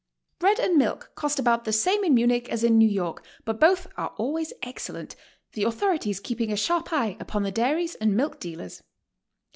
[0.39, 3.85] Bread and milk cost about the same in Munich as in New York, but both
[3.97, 5.15] are always excellent,
[5.53, 8.81] the authorities keeping a sharp eye upon the dairies and milk dealers.